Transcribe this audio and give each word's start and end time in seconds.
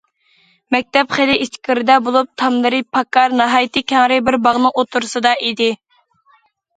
مەكتەپ 0.75 1.11
خېلى 1.17 1.33
ئىچكىرىدە 1.41 1.97
بولۇپ، 2.07 2.29
تاملىرى 2.41 2.79
پاكار، 2.97 3.35
ناھايىتى 3.41 3.83
كەڭرى 3.93 4.17
بىر 4.29 4.39
باغنىڭ 4.47 4.73
ئوتتۇرىسىدا 4.81 5.35
ئىدى. 5.49 5.69